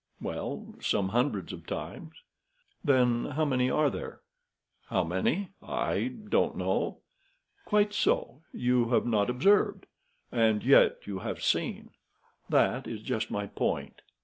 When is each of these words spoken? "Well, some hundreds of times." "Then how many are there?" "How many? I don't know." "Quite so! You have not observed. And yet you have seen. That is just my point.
"Well, 0.19 0.73
some 0.79 1.09
hundreds 1.09 1.53
of 1.53 1.67
times." 1.67 2.13
"Then 2.83 3.25
how 3.25 3.45
many 3.45 3.69
are 3.69 3.87
there?" 3.91 4.21
"How 4.87 5.03
many? 5.03 5.49
I 5.61 6.07
don't 6.27 6.57
know." 6.57 7.01
"Quite 7.65 7.93
so! 7.93 8.41
You 8.51 8.89
have 8.89 9.05
not 9.05 9.29
observed. 9.29 9.85
And 10.31 10.63
yet 10.63 11.05
you 11.05 11.19
have 11.19 11.43
seen. 11.43 11.91
That 12.49 12.87
is 12.87 13.03
just 13.03 13.29
my 13.29 13.45
point. 13.45 14.01